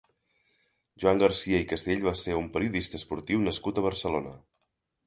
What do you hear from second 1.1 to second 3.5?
Garcia i Castell va ser un periodista esportiu